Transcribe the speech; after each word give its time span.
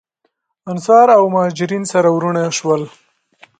انصار 0.71 1.07
او 1.17 1.23
مهاجرین 1.33 1.83
سره 1.91 2.09
وروڼه 2.11 2.43
شول. 2.57 2.81